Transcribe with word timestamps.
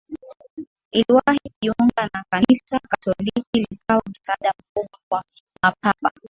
liliwahi 0.93 1.39
kujiunga 1.43 2.09
na 2.13 2.23
Kanisa 2.31 2.79
Katoliki 2.87 3.53
likawa 3.71 4.01
msaada 4.09 4.51
mkubwa 4.59 4.99
kwa 5.09 5.23
Mapapa 5.63 6.11